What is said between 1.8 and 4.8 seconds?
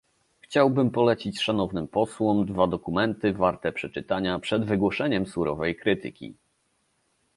Posłom dwa dokumenty warte przeczytania przed